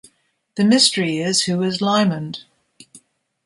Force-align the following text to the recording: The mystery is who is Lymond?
The 0.55 0.63
mystery 0.63 1.19
is 1.19 1.43
who 1.43 1.61
is 1.61 1.79
Lymond? 1.79 2.45